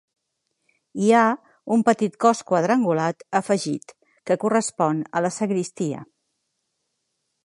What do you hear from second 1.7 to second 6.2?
un petit cos quadrangular afegit que correspon a la sagristia.